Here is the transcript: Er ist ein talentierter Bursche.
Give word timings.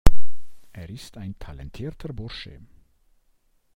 Er 0.73 0.89
ist 0.89 1.15
ein 1.19 1.37
talentierter 1.37 2.11
Bursche. 2.11 2.59